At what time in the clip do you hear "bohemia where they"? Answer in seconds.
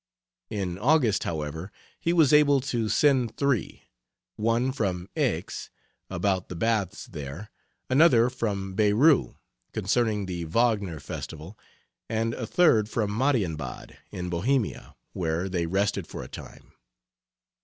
14.31-15.67